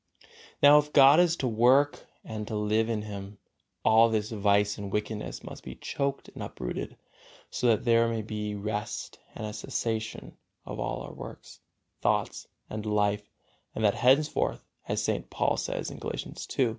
[0.63, 3.37] Now if God is to work and to live in him,
[3.85, 6.97] all this vice and wickedness must be choked and up rooted,
[7.51, 10.35] so that there may be rest and a cessation
[10.65, 11.59] of all our works,
[12.01, 13.29] thoughts and life,
[13.75, 15.29] and that henceforth (as St.
[15.29, 16.69] Paul says, Galatians ii.)